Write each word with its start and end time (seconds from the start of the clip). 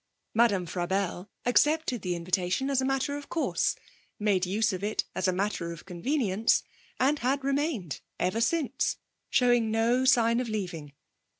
Madame 0.33 0.65
Frabelle 0.65 1.29
accepted 1.45 2.01
the 2.01 2.15
invitation 2.15 2.71
as 2.71 2.81
a 2.81 2.85
matter 2.85 3.15
of 3.17 3.29
course, 3.29 3.75
made 4.17 4.47
use 4.47 4.73
of 4.73 4.83
it 4.83 5.03
as 5.13 5.27
a 5.27 5.31
matter 5.31 5.71
of 5.71 5.85
convenience, 5.85 6.63
and 6.99 7.19
had 7.19 7.43
remained 7.43 8.01
ever 8.19 8.41
since, 8.41 8.97
showing 9.29 9.69
no 9.69 10.03
sign 10.03 10.39
of 10.39 10.49
leaving. 10.49 10.93